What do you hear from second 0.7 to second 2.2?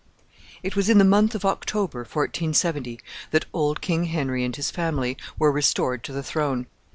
was in the month of October,